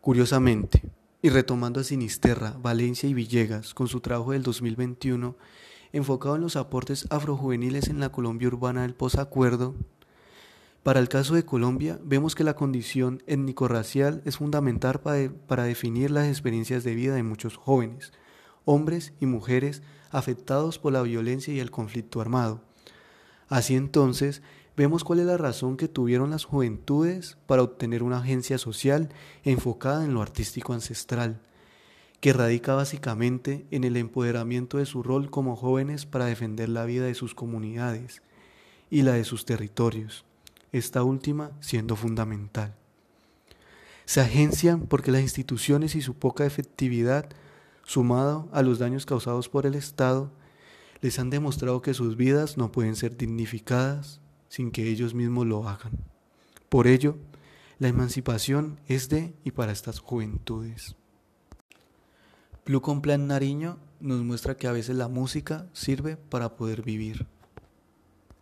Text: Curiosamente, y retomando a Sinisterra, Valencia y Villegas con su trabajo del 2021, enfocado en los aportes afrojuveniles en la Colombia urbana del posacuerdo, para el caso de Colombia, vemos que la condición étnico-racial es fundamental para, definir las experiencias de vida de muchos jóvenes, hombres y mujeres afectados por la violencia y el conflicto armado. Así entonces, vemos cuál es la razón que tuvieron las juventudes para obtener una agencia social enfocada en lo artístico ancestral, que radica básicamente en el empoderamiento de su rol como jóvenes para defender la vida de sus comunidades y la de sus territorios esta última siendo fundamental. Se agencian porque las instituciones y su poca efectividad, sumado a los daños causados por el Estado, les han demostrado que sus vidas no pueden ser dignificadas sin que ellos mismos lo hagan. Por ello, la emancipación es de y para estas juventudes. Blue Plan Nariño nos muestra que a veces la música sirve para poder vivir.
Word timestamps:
Curiosamente, 0.00 0.82
y 1.22 1.28
retomando 1.28 1.80
a 1.80 1.84
Sinisterra, 1.84 2.56
Valencia 2.60 3.08
y 3.08 3.14
Villegas 3.14 3.74
con 3.74 3.88
su 3.88 4.00
trabajo 4.00 4.32
del 4.32 4.42
2021, 4.42 5.36
enfocado 5.92 6.36
en 6.36 6.42
los 6.42 6.56
aportes 6.56 7.06
afrojuveniles 7.10 7.88
en 7.88 8.00
la 8.00 8.10
Colombia 8.10 8.48
urbana 8.48 8.82
del 8.82 8.94
posacuerdo, 8.94 9.74
para 10.82 11.00
el 11.00 11.10
caso 11.10 11.34
de 11.34 11.44
Colombia, 11.44 11.98
vemos 12.02 12.34
que 12.34 12.42
la 12.42 12.56
condición 12.56 13.22
étnico-racial 13.26 14.22
es 14.24 14.38
fundamental 14.38 15.00
para, 15.00 15.64
definir 15.64 16.10
las 16.10 16.26
experiencias 16.26 16.84
de 16.84 16.94
vida 16.94 17.14
de 17.14 17.22
muchos 17.22 17.56
jóvenes, 17.56 18.12
hombres 18.64 19.12
y 19.20 19.26
mujeres 19.26 19.82
afectados 20.10 20.78
por 20.78 20.94
la 20.94 21.02
violencia 21.02 21.52
y 21.52 21.60
el 21.60 21.70
conflicto 21.70 22.22
armado. 22.22 22.62
Así 23.48 23.76
entonces, 23.76 24.40
vemos 24.76 25.04
cuál 25.04 25.20
es 25.20 25.26
la 25.26 25.36
razón 25.36 25.76
que 25.76 25.88
tuvieron 25.88 26.30
las 26.30 26.44
juventudes 26.44 27.36
para 27.46 27.62
obtener 27.62 28.02
una 28.02 28.18
agencia 28.18 28.58
social 28.58 29.08
enfocada 29.44 30.04
en 30.04 30.14
lo 30.14 30.22
artístico 30.22 30.72
ancestral, 30.72 31.40
que 32.20 32.32
radica 32.32 32.74
básicamente 32.74 33.66
en 33.70 33.84
el 33.84 33.96
empoderamiento 33.96 34.78
de 34.78 34.86
su 34.86 35.02
rol 35.02 35.30
como 35.30 35.56
jóvenes 35.56 36.06
para 36.06 36.26
defender 36.26 36.68
la 36.68 36.84
vida 36.84 37.04
de 37.04 37.14
sus 37.14 37.34
comunidades 37.34 38.22
y 38.90 39.02
la 39.02 39.12
de 39.12 39.24
sus 39.24 39.44
territorios 39.44 40.24
esta 40.72 41.02
última 41.02 41.52
siendo 41.60 41.96
fundamental. 41.96 42.74
Se 44.04 44.20
agencian 44.20 44.86
porque 44.86 45.12
las 45.12 45.22
instituciones 45.22 45.94
y 45.94 46.02
su 46.02 46.14
poca 46.14 46.46
efectividad, 46.46 47.28
sumado 47.84 48.48
a 48.52 48.62
los 48.62 48.78
daños 48.78 49.06
causados 49.06 49.48
por 49.48 49.66
el 49.66 49.74
Estado, 49.74 50.30
les 51.00 51.18
han 51.18 51.30
demostrado 51.30 51.80
que 51.82 51.94
sus 51.94 52.16
vidas 52.16 52.56
no 52.56 52.72
pueden 52.72 52.96
ser 52.96 53.16
dignificadas 53.16 54.20
sin 54.50 54.70
que 54.72 54.90
ellos 54.90 55.14
mismos 55.14 55.46
lo 55.46 55.66
hagan. 55.66 55.92
Por 56.68 56.86
ello, 56.86 57.16
la 57.78 57.88
emancipación 57.88 58.78
es 58.86 59.08
de 59.08 59.32
y 59.42 59.52
para 59.52 59.72
estas 59.72 60.00
juventudes. 60.00 60.96
Blue 62.66 62.82
Plan 63.00 63.26
Nariño 63.26 63.78
nos 64.00 64.22
muestra 64.22 64.56
que 64.56 64.66
a 64.66 64.72
veces 64.72 64.96
la 64.96 65.08
música 65.08 65.66
sirve 65.72 66.16
para 66.18 66.56
poder 66.56 66.82
vivir. 66.82 67.26